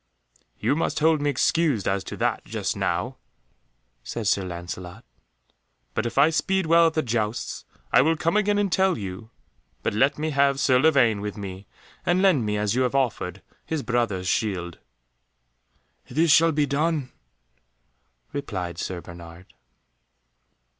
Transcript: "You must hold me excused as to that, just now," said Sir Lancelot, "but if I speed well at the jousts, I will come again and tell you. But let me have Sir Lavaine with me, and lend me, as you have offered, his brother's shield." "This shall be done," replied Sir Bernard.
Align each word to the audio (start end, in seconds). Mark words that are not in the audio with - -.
"You 0.59 0.75
must 0.75 0.97
hold 0.97 1.21
me 1.21 1.29
excused 1.29 1.87
as 1.87 2.03
to 2.05 2.17
that, 2.17 2.43
just 2.43 2.75
now," 2.75 3.17
said 4.03 4.25
Sir 4.27 4.43
Lancelot, 4.43 5.05
"but 5.93 6.07
if 6.07 6.17
I 6.17 6.31
speed 6.31 6.65
well 6.65 6.87
at 6.87 6.95
the 6.95 7.03
jousts, 7.03 7.65
I 7.93 8.01
will 8.01 8.17
come 8.17 8.35
again 8.35 8.57
and 8.57 8.71
tell 8.71 8.97
you. 8.97 9.29
But 9.83 9.93
let 9.93 10.17
me 10.17 10.31
have 10.31 10.59
Sir 10.59 10.79
Lavaine 10.79 11.21
with 11.21 11.37
me, 11.37 11.67
and 12.03 12.19
lend 12.19 12.47
me, 12.47 12.57
as 12.57 12.73
you 12.73 12.81
have 12.81 12.95
offered, 12.95 13.43
his 13.63 13.83
brother's 13.83 14.27
shield." 14.27 14.79
"This 16.09 16.31
shall 16.31 16.51
be 16.51 16.65
done," 16.65 17.11
replied 18.33 18.79
Sir 18.79 19.01
Bernard. 19.01 19.53